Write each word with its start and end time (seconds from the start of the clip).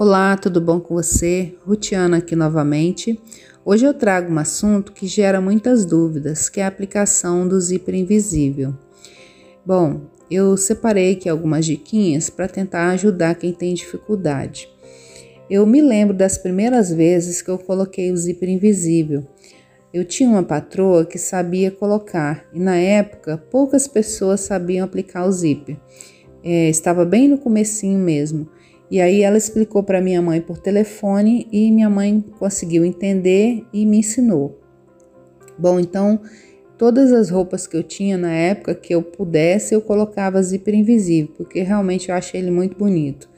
Olá, 0.00 0.36
tudo 0.36 0.60
bom 0.60 0.78
com 0.78 0.94
você? 0.94 1.56
Rutiana 1.66 2.18
aqui 2.18 2.36
novamente. 2.36 3.20
Hoje 3.64 3.84
eu 3.84 3.92
trago 3.92 4.32
um 4.32 4.38
assunto 4.38 4.92
que 4.92 5.08
gera 5.08 5.40
muitas 5.40 5.84
dúvidas, 5.84 6.48
que 6.48 6.60
é 6.60 6.62
a 6.62 6.68
aplicação 6.68 7.48
do 7.48 7.60
zíper 7.60 7.96
invisível. 7.96 8.72
Bom, 9.66 10.02
eu 10.30 10.56
separei 10.56 11.14
aqui 11.14 11.28
algumas 11.28 11.66
diquinhas 11.66 12.30
para 12.30 12.46
tentar 12.46 12.90
ajudar 12.90 13.34
quem 13.34 13.52
tem 13.52 13.74
dificuldade. 13.74 14.68
Eu 15.50 15.66
me 15.66 15.82
lembro 15.82 16.16
das 16.16 16.38
primeiras 16.38 16.92
vezes 16.92 17.42
que 17.42 17.50
eu 17.50 17.58
coloquei 17.58 18.12
o 18.12 18.16
zíper 18.16 18.50
invisível. 18.50 19.26
Eu 19.92 20.04
tinha 20.04 20.30
uma 20.30 20.44
patroa 20.44 21.04
que 21.04 21.18
sabia 21.18 21.72
colocar 21.72 22.46
e 22.52 22.60
na 22.60 22.76
época 22.76 23.36
poucas 23.36 23.88
pessoas 23.88 24.42
sabiam 24.42 24.84
aplicar 24.84 25.26
o 25.26 25.32
zíper. 25.32 25.76
É, 26.44 26.68
estava 26.68 27.04
bem 27.04 27.26
no 27.26 27.38
comecinho 27.38 27.98
mesmo. 27.98 28.48
E 28.90 29.00
aí 29.00 29.22
ela 29.22 29.36
explicou 29.36 29.82
para 29.82 30.00
minha 30.00 30.22
mãe 30.22 30.40
por 30.40 30.58
telefone 30.58 31.46
e 31.52 31.70
minha 31.70 31.90
mãe 31.90 32.24
conseguiu 32.38 32.84
entender 32.84 33.64
e 33.72 33.84
me 33.84 33.98
ensinou. 33.98 34.58
Bom, 35.58 35.78
então 35.78 36.20
todas 36.78 37.12
as 37.12 37.28
roupas 37.28 37.66
que 37.66 37.76
eu 37.76 37.82
tinha 37.82 38.16
na 38.16 38.32
época 38.32 38.74
que 38.74 38.94
eu 38.94 39.02
pudesse, 39.02 39.74
eu 39.74 39.82
colocava 39.82 40.42
zíper 40.42 40.74
invisível, 40.74 41.34
porque 41.36 41.60
realmente 41.60 42.08
eu 42.08 42.14
achei 42.14 42.40
ele 42.40 42.50
muito 42.50 42.78
bonito. 42.78 43.28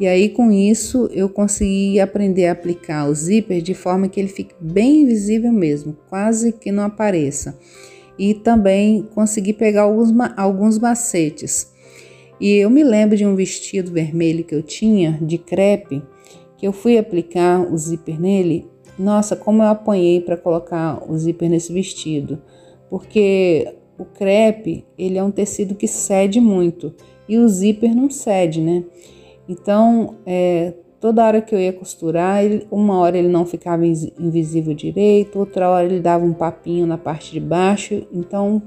E 0.00 0.06
aí 0.06 0.28
com 0.28 0.50
isso 0.50 1.08
eu 1.12 1.28
consegui 1.28 2.00
aprender 2.00 2.46
a 2.46 2.52
aplicar 2.52 3.06
o 3.08 3.14
zíper 3.14 3.60
de 3.60 3.74
forma 3.74 4.08
que 4.08 4.18
ele 4.18 4.28
fique 4.28 4.54
bem 4.58 5.02
invisível 5.02 5.52
mesmo, 5.52 5.96
quase 6.08 6.52
que 6.52 6.72
não 6.72 6.84
apareça. 6.84 7.58
E 8.18 8.32
também 8.32 9.02
consegui 9.14 9.52
pegar 9.52 9.82
alguns, 9.82 10.10
alguns 10.36 10.78
macetes. 10.78 11.73
E 12.40 12.56
eu 12.56 12.68
me 12.68 12.82
lembro 12.82 13.16
de 13.16 13.24
um 13.24 13.34
vestido 13.34 13.92
vermelho 13.92 14.44
que 14.44 14.54
eu 14.54 14.62
tinha, 14.62 15.18
de 15.22 15.38
crepe, 15.38 16.02
que 16.56 16.66
eu 16.66 16.72
fui 16.72 16.98
aplicar 16.98 17.60
o 17.60 17.76
zíper 17.76 18.20
nele. 18.20 18.66
Nossa, 18.98 19.36
como 19.36 19.62
eu 19.62 19.68
apanhei 19.68 20.20
para 20.20 20.36
colocar 20.36 21.02
o 21.08 21.16
zíper 21.16 21.48
nesse 21.48 21.72
vestido, 21.72 22.40
porque 22.88 23.74
o 23.98 24.04
crepe 24.04 24.84
ele 24.98 25.18
é 25.18 25.22
um 25.22 25.30
tecido 25.30 25.74
que 25.74 25.86
cede 25.86 26.40
muito 26.40 26.94
e 27.28 27.38
o 27.38 27.48
zíper 27.48 27.94
não 27.94 28.10
cede, 28.10 28.60
né? 28.60 28.84
Então, 29.48 30.16
é, 30.24 30.74
toda 31.00 31.24
hora 31.24 31.42
que 31.42 31.54
eu 31.54 31.60
ia 31.60 31.72
costurar, 31.72 32.42
ele, 32.44 32.66
uma 32.70 32.98
hora 32.98 33.18
ele 33.18 33.28
não 33.28 33.44
ficava 33.44 33.84
invisível 33.86 34.72
direito, 34.74 35.38
outra 35.38 35.68
hora 35.68 35.84
ele 35.84 36.00
dava 36.00 36.24
um 36.24 36.32
papinho 36.32 36.86
na 36.86 36.96
parte 36.96 37.32
de 37.32 37.40
baixo. 37.40 38.06
Então, 38.12 38.62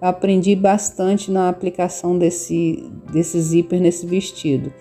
aprendi 0.00 0.56
bastante 0.56 1.30
na 1.30 1.48
aplicação 1.48 2.16
desse, 2.16 2.90
desse 3.12 3.40
zíper 3.40 3.80
nesse 3.80 4.06
vestido. 4.06 4.72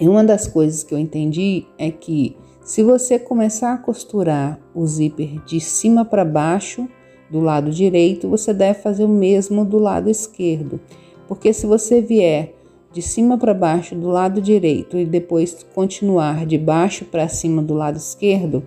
E 0.00 0.08
uma 0.08 0.24
das 0.24 0.46
coisas 0.46 0.82
que 0.82 0.94
eu 0.94 0.98
entendi 0.98 1.66
é 1.78 1.90
que 1.90 2.36
se 2.64 2.82
você 2.82 3.18
começar 3.18 3.74
a 3.74 3.78
costurar 3.78 4.58
o 4.74 4.86
zíper 4.86 5.44
de 5.44 5.60
cima 5.60 6.04
para 6.04 6.24
baixo 6.24 6.88
do 7.30 7.40
lado 7.40 7.70
direito, 7.70 8.28
você 8.28 8.54
deve 8.54 8.80
fazer 8.80 9.04
o 9.04 9.08
mesmo 9.08 9.64
do 9.64 9.78
lado 9.78 10.08
esquerdo. 10.08 10.80
Porque 11.28 11.52
se 11.52 11.66
você 11.66 12.00
vier 12.00 12.54
de 12.92 13.02
cima 13.02 13.36
para 13.36 13.52
baixo 13.52 13.94
do 13.94 14.08
lado 14.08 14.40
direito 14.40 14.96
e 14.96 15.04
depois 15.04 15.64
continuar 15.74 16.46
de 16.46 16.56
baixo 16.56 17.04
para 17.04 17.28
cima 17.28 17.62
do 17.62 17.74
lado 17.74 17.96
esquerdo, 17.96 18.64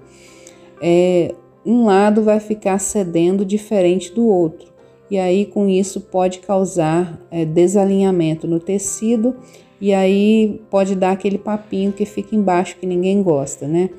é, 0.81 1.33
um 1.65 1.85
lado 1.85 2.23
vai 2.23 2.39
ficar 2.39 2.77
cedendo 2.77 3.43
diferente 3.43 4.13
do 4.13 4.27
outro 4.27 4.76
e 5.09 5.17
aí 5.17 5.45
com 5.45 5.69
isso 5.69 6.01
pode 6.01 6.39
causar 6.39 7.19
é, 7.31 7.45
desalinhamento 7.45 8.47
no 8.47 8.59
tecido 8.59 9.35
e 9.79 9.93
aí 9.93 10.61
pode 10.69 10.95
dar 10.95 11.11
aquele 11.11 11.37
papinho 11.37 11.93
que 11.93 12.05
fica 12.05 12.35
embaixo 12.35 12.77
que 12.77 12.85
ninguém 12.85 13.21
gosta, 13.23 13.67
né? 13.67 13.89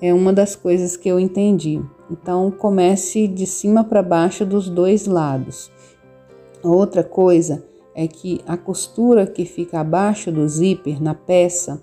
É 0.00 0.12
uma 0.12 0.32
das 0.32 0.56
coisas 0.56 0.96
que 0.96 1.08
eu 1.08 1.20
entendi. 1.20 1.80
Então 2.10 2.50
comece 2.50 3.28
de 3.28 3.46
cima 3.46 3.84
para 3.84 4.02
baixo 4.02 4.44
dos 4.44 4.68
dois 4.68 5.06
lados. 5.06 5.70
Outra 6.62 7.04
coisa 7.04 7.64
é 7.94 8.08
que 8.08 8.40
a 8.46 8.56
costura 8.56 9.26
que 9.26 9.44
fica 9.44 9.80
abaixo 9.80 10.32
do 10.32 10.48
zíper 10.48 11.00
na 11.00 11.14
peça, 11.14 11.80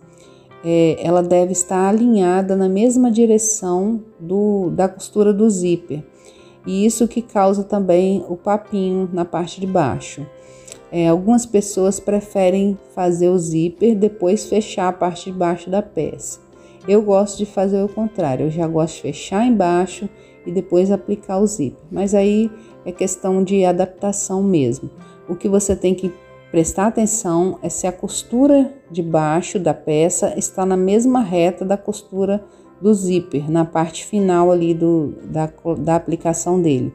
é, 0.63 0.97
ela 0.99 1.23
deve 1.23 1.53
estar 1.53 1.87
alinhada 1.87 2.55
na 2.55 2.67
mesma 2.67 3.09
direção 3.09 4.03
do, 4.19 4.69
da 4.71 4.89
costura 4.89 5.33
do 5.33 5.49
zíper 5.49 6.03
e 6.65 6.85
isso 6.85 7.07
que 7.07 7.21
causa 7.21 7.63
também 7.63 8.23
o 8.27 8.35
papinho 8.35 9.09
na 9.11 9.25
parte 9.25 9.59
de 9.59 9.67
baixo. 9.67 10.25
É, 10.91 11.07
algumas 11.07 11.45
pessoas 11.45 11.99
preferem 11.99 12.77
fazer 12.93 13.29
o 13.29 13.37
zíper 13.37 13.95
depois 13.95 14.47
fechar 14.47 14.89
a 14.89 14.93
parte 14.93 15.31
de 15.31 15.37
baixo 15.37 15.69
da 15.69 15.81
peça. 15.81 16.39
Eu 16.87 17.01
gosto 17.01 17.37
de 17.37 17.45
fazer 17.45 17.81
o 17.81 17.87
contrário, 17.87 18.47
eu 18.47 18.51
já 18.51 18.67
gosto 18.67 18.95
de 18.95 19.01
fechar 19.03 19.45
embaixo 19.45 20.09
e 20.45 20.51
depois 20.51 20.91
aplicar 20.91 21.37
o 21.39 21.47
zíper. 21.47 21.83
Mas 21.91 22.13
aí 22.13 22.51
é 22.85 22.91
questão 22.91 23.43
de 23.43 23.63
adaptação 23.63 24.43
mesmo. 24.43 24.89
O 25.29 25.35
que 25.35 25.47
você 25.47 25.75
tem 25.75 25.93
que 25.93 26.11
prestar 26.51 26.87
atenção 26.87 27.57
é 27.61 27.69
se 27.69 27.87
a 27.87 27.91
costura 27.91 28.73
de 28.89 29.01
baixo 29.01 29.57
da 29.57 29.73
peça 29.73 30.33
está 30.37 30.65
na 30.65 30.75
mesma 30.75 31.21
reta 31.21 31.63
da 31.63 31.77
costura 31.77 32.43
do 32.81 32.93
zíper, 32.93 33.49
na 33.49 33.63
parte 33.63 34.05
final 34.05 34.51
ali 34.51 34.73
do, 34.73 35.13
da, 35.23 35.51
da 35.77 35.95
aplicação 35.95 36.61
dele. 36.61 36.93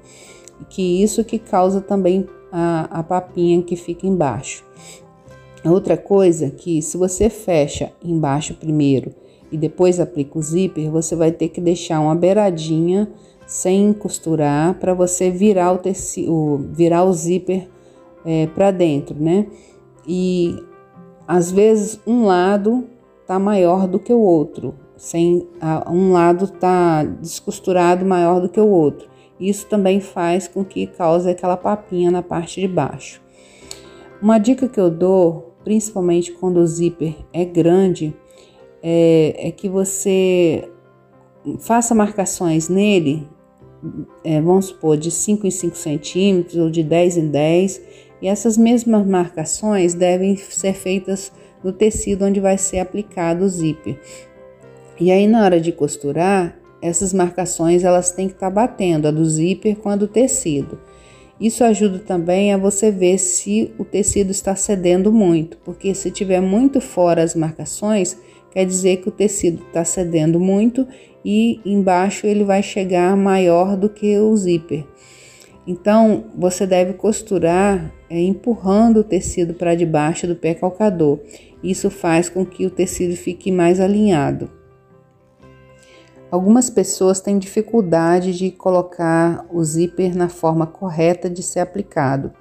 Que 0.69 1.03
isso 1.03 1.25
que 1.25 1.39
causa 1.39 1.81
também 1.81 2.27
a, 2.51 2.89
a 2.91 3.03
papinha 3.03 3.63
que 3.63 3.77
fica 3.77 4.07
embaixo. 4.07 4.65
Outra 5.65 5.97
coisa 5.97 6.51
que 6.51 6.81
se 6.81 6.97
você 6.97 7.29
fecha 7.29 7.93
embaixo 8.03 8.55
primeiro 8.55 9.15
e 9.51 9.57
depois 9.57 9.99
aplica 10.01 10.39
o 10.39 10.43
zíper, 10.43 10.91
você 10.91 11.15
vai 11.17 11.33
ter 11.33 11.49
que 11.49 11.61
deixar 11.61 12.01
uma 12.01 12.15
beiradinha 12.15 13.09
sem 13.47 13.93
costurar 13.93 14.75
para 14.79 14.95
você 14.95 15.31
virar 15.31 15.73
o 15.73 15.79
tecido, 15.79 16.69
virar 16.73 17.05
o 17.05 17.13
zíper 17.13 17.69
é, 18.25 18.47
para 18.49 18.71
dentro, 18.71 19.17
né? 19.19 19.47
E 20.07 20.57
às 21.27 21.51
vezes 21.51 22.01
um 22.07 22.25
lado 22.25 22.85
tá 23.27 23.39
maior 23.39 23.87
do 23.87 23.99
que 23.99 24.13
o 24.13 24.21
outro 24.21 24.75
sem 24.97 25.47
um 25.91 26.13
lado 26.13 26.47
está 26.47 27.05
descosturado 27.05 28.05
maior 28.05 28.41
do 28.41 28.49
que 28.49 28.61
o 28.61 28.69
outro. 28.69 29.09
Isso 29.39 29.67
também 29.67 30.01
faz 30.01 30.49
com 30.49 30.65
que 30.65 30.87
cause 30.87 31.29
aquela 31.29 31.57
papinha 31.57 32.11
na 32.11 32.23
parte 32.23 32.61
de 32.61 32.69
baixo. 32.69 33.21
Uma 34.21 34.39
dica 34.39 34.67
que 34.67 34.81
eu 34.81 34.91
dou, 34.91 35.55
principalmente 35.63 36.33
quando 36.33 36.57
o 36.57 36.67
zíper 36.67 37.15
é 37.33 37.45
grande, 37.45 38.17
é, 38.83 39.49
é 39.49 39.51
que 39.51 39.69
você 39.69 40.69
faça 41.61 41.95
marcações 41.95 42.69
nele, 42.69 43.29
é, 44.25 44.41
vamos 44.41 44.67
supor, 44.67 44.97
de 44.97 45.11
5 45.11 45.47
em 45.47 45.51
5 45.51 45.77
centímetros 45.77 46.57
ou 46.57 46.71
de 46.71 46.83
10 46.83 47.19
em 47.19 47.29
10, 47.29 47.83
e 48.23 48.29
essas 48.29 48.57
mesmas 48.57 49.07
marcações 49.07 49.93
devem 49.93 50.37
ser 50.37 50.73
feitas 50.73 51.31
no 51.63 51.73
tecido 51.73 52.25
onde 52.25 52.41
vai 52.41 52.57
ser 52.57 52.79
aplicado 52.79 53.45
o 53.45 53.49
zíper. 53.49 54.01
E 54.99 55.11
aí 55.11 55.27
na 55.27 55.45
hora 55.45 55.61
de 55.61 55.73
costurar, 55.73 56.59
essas 56.81 57.13
marcações 57.13 57.85
elas 57.85 58.11
têm 58.11 58.29
que 58.29 58.35
estar 58.35 58.49
tá 58.49 58.55
batendo 58.55 59.09
a 59.09 59.11
do 59.11 59.25
zíper 59.25 59.77
com 59.77 59.89
a 59.89 59.97
do 59.97 60.09
tecido. 60.09 60.79
Isso 61.41 61.63
ajuda 61.63 61.99
também 61.99 62.53
a 62.53 62.57
você 62.57 62.91
ver 62.91 63.19
se 63.19 63.71
o 63.79 63.85
tecido 63.85 64.31
está 64.31 64.57
cedendo 64.57 65.13
muito, 65.13 65.59
porque 65.59 65.95
se 65.95 66.11
tiver 66.11 66.41
muito 66.41 66.81
fora 66.81 67.23
as 67.23 67.35
marcações, 67.35 68.17
quer 68.51 68.65
dizer 68.65 68.99
que 68.99 69.09
o 69.09 69.13
tecido 69.13 69.63
está 69.67 69.85
cedendo 69.85 70.41
muito 70.41 70.87
e 71.23 71.61
embaixo 71.65 72.27
ele 72.27 72.43
vai 72.43 72.63
chegar 72.63 73.15
maior 73.17 73.77
do 73.77 73.91
que 73.91 74.19
o 74.19 74.35
zíper. 74.35 74.87
Então 75.67 76.25
você 76.35 76.67
deve 76.67 76.95
costurar 76.95 77.93
é, 78.09 78.19
empurrando 78.19 79.01
o 79.01 79.05
tecido 79.05 79.53
para 79.53 79.75
debaixo 79.75 80.27
do 80.27 80.37
pé 80.37 80.55
calcador. 80.55 81.21
Isso 81.63 81.91
faz 81.91 82.29
com 82.29 82.47
que 82.47 82.65
o 82.65 82.71
tecido 82.71 83.15
fique 83.17 83.51
mais 83.53 83.79
alinhado. 83.79 84.49
Algumas 86.31 86.69
pessoas 86.69 87.21
têm 87.21 87.39
dificuldade 87.39 88.37
de 88.37 88.51
colocar 88.51 89.47
o 89.51 89.63
zíper 89.63 90.17
na 90.17 90.29
forma 90.29 90.67
correta 90.67 91.31
de 91.31 91.43
ser 91.43 91.61
aplicado. 91.61 92.33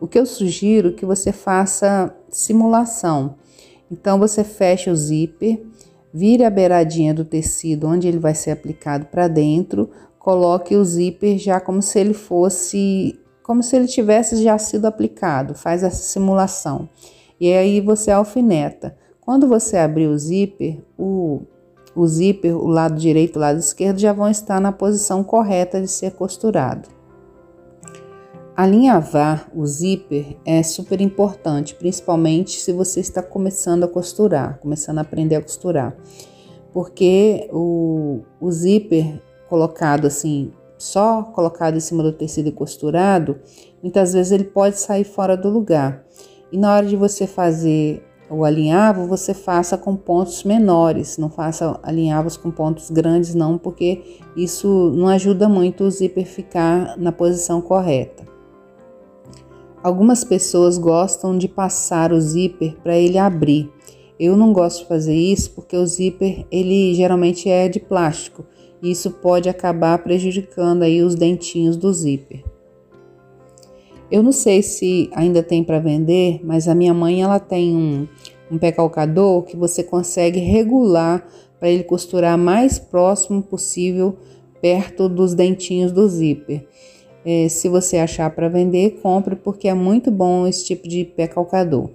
O 0.00 0.06
que 0.06 0.18
eu 0.18 0.26
sugiro 0.26 0.90
é 0.90 0.92
que 0.92 1.06
você 1.06 1.32
faça 1.32 2.14
simulação. 2.28 3.36
Então 3.90 4.18
você 4.18 4.44
fecha 4.44 4.90
o 4.90 4.96
zíper, 4.96 5.64
vire 6.12 6.44
a 6.44 6.50
beiradinha 6.50 7.14
do 7.14 7.24
tecido 7.24 7.86
onde 7.86 8.06
ele 8.06 8.18
vai 8.18 8.34
ser 8.34 8.50
aplicado 8.50 9.06
para 9.06 9.28
dentro, 9.28 9.88
coloque 10.18 10.76
o 10.76 10.84
zíper 10.84 11.38
já 11.38 11.58
como 11.58 11.80
se 11.80 11.98
ele 11.98 12.14
fosse, 12.14 13.18
como 13.42 13.62
se 13.62 13.76
ele 13.76 13.86
tivesse 13.86 14.42
já 14.42 14.58
sido 14.58 14.86
aplicado. 14.86 15.54
Faz 15.54 15.82
essa 15.82 16.02
simulação. 16.02 16.88
E 17.40 17.52
aí 17.52 17.80
você 17.80 18.10
alfineta. 18.10 18.96
Quando 19.20 19.48
você 19.48 19.76
abrir 19.76 20.06
o 20.08 20.18
zíper, 20.18 20.82
o 20.98 21.42
o 21.94 22.06
zíper, 22.06 22.56
o 22.56 22.66
lado 22.66 22.98
direito 22.98 23.36
e 23.36 23.38
o 23.38 23.40
lado 23.40 23.58
esquerdo 23.58 23.98
já 23.98 24.12
vão 24.12 24.28
estar 24.28 24.60
na 24.60 24.72
posição 24.72 25.22
correta 25.22 25.80
de 25.80 25.88
ser 25.88 26.12
costurado. 26.12 26.88
Alinhavar 28.54 29.50
o 29.54 29.66
zíper 29.66 30.36
é 30.44 30.62
super 30.62 31.00
importante, 31.00 31.74
principalmente 31.74 32.60
se 32.60 32.72
você 32.72 33.00
está 33.00 33.22
começando 33.22 33.84
a 33.84 33.88
costurar, 33.88 34.58
começando 34.58 34.98
a 34.98 35.02
aprender 35.02 35.36
a 35.36 35.42
costurar, 35.42 35.96
porque 36.72 37.48
o, 37.50 38.20
o 38.40 38.52
zíper 38.52 39.22
colocado 39.48 40.06
assim, 40.06 40.52
só 40.76 41.22
colocado 41.22 41.76
em 41.76 41.80
cima 41.80 42.02
do 42.02 42.12
tecido 42.12 42.48
e 42.48 42.52
costurado, 42.52 43.38
muitas 43.82 44.12
vezes 44.12 44.32
ele 44.32 44.44
pode 44.44 44.78
sair 44.78 45.04
fora 45.04 45.36
do 45.36 45.48
lugar. 45.48 46.04
E 46.50 46.58
na 46.58 46.74
hora 46.74 46.86
de 46.86 46.96
você 46.96 47.26
fazer 47.26 48.04
o 48.32 48.44
alinhavo, 48.44 49.06
você 49.06 49.34
faça 49.34 49.76
com 49.76 49.94
pontos 49.94 50.42
menores, 50.42 51.18
não 51.18 51.28
faça 51.28 51.78
alinhavos 51.82 52.36
com 52.36 52.50
pontos 52.50 52.90
grandes 52.90 53.34
não, 53.34 53.58
porque 53.58 54.20
isso 54.34 54.90
não 54.96 55.08
ajuda 55.08 55.48
muito 55.48 55.84
o 55.84 55.90
zíper 55.90 56.24
ficar 56.24 56.96
na 56.96 57.12
posição 57.12 57.60
correta. 57.60 58.26
Algumas 59.82 60.24
pessoas 60.24 60.78
gostam 60.78 61.36
de 61.36 61.46
passar 61.46 62.12
o 62.12 62.20
zíper 62.20 62.76
para 62.82 62.96
ele 62.96 63.18
abrir. 63.18 63.70
Eu 64.18 64.36
não 64.36 64.52
gosto 64.52 64.82
de 64.82 64.88
fazer 64.88 65.14
isso 65.14 65.50
porque 65.50 65.76
o 65.76 65.84
zíper 65.84 66.46
ele 66.50 66.94
geralmente 66.94 67.50
é 67.50 67.68
de 67.68 67.80
plástico 67.80 68.44
e 68.80 68.92
isso 68.92 69.10
pode 69.10 69.48
acabar 69.48 69.98
prejudicando 69.98 70.82
aí 70.82 71.02
os 71.02 71.14
dentinhos 71.14 71.76
do 71.76 71.92
zíper. 71.92 72.44
Eu 74.12 74.22
não 74.22 74.30
sei 74.30 74.60
se 74.62 75.08
ainda 75.14 75.42
tem 75.42 75.64
para 75.64 75.78
vender, 75.78 76.38
mas 76.44 76.68
a 76.68 76.74
minha 76.74 76.92
mãe 76.92 77.22
ela 77.22 77.40
tem 77.40 77.74
um, 77.74 78.06
um 78.50 78.58
pé 78.58 78.70
calcador 78.70 79.42
que 79.44 79.56
você 79.56 79.82
consegue 79.82 80.38
regular 80.38 81.26
para 81.58 81.70
ele 81.70 81.82
costurar 81.82 82.36
mais 82.36 82.78
próximo 82.78 83.42
possível 83.42 84.18
perto 84.60 85.08
dos 85.08 85.32
dentinhos 85.32 85.92
do 85.92 86.06
zíper. 86.06 86.68
É, 87.24 87.48
se 87.48 87.70
você 87.70 87.96
achar 87.96 88.28
para 88.34 88.50
vender, 88.50 88.98
compre 89.00 89.34
porque 89.34 89.66
é 89.66 89.72
muito 89.72 90.10
bom 90.10 90.46
esse 90.46 90.66
tipo 90.66 90.86
de 90.86 91.06
pé 91.06 91.26
calcador. 91.26 91.88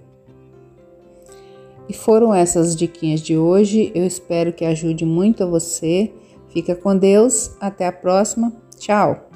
E 1.87 1.93
foram 1.93 2.33
essas 2.33 2.75
diquinhas 2.75 3.21
de 3.21 3.37
hoje. 3.37 3.91
Eu 3.93 4.05
espero 4.07 4.51
que 4.51 4.65
ajude 4.65 5.05
muito 5.05 5.43
a 5.43 5.45
você. 5.45 6.11
Fica 6.49 6.75
com 6.75 6.97
Deus. 6.97 7.51
Até 7.59 7.85
a 7.85 7.91
próxima. 7.91 8.51
Tchau. 8.79 9.26